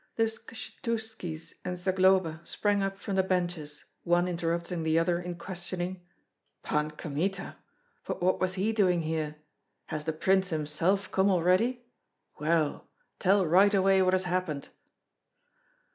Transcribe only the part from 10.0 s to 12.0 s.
the prince himself come already?